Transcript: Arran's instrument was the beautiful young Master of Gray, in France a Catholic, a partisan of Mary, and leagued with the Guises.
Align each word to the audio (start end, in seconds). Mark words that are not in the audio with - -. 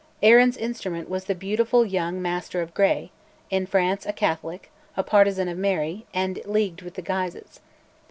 Arran's 0.23 0.57
instrument 0.57 1.09
was 1.09 1.25
the 1.25 1.35
beautiful 1.35 1.85
young 1.85 2.19
Master 2.23 2.59
of 2.59 2.73
Gray, 2.73 3.11
in 3.51 3.67
France 3.67 4.03
a 4.07 4.11
Catholic, 4.11 4.71
a 4.97 5.03
partisan 5.03 5.47
of 5.47 5.59
Mary, 5.59 6.07
and 6.11 6.43
leagued 6.43 6.81
with 6.81 6.95
the 6.95 7.03
Guises. 7.03 7.59